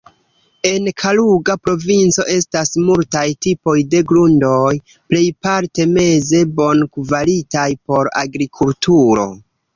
En 0.67 0.85
Kaluga 1.01 1.55
provinco 1.67 2.25
estas 2.35 2.71
multaj 2.85 3.25
tipoj 3.47 3.75
de 3.91 4.01
grundoj, 4.13 4.73
plejparte 5.13 5.87
meze 5.99 6.41
bonkvalitaj 6.63 7.69
por 7.93 8.13
agrikulturo. 8.25 9.31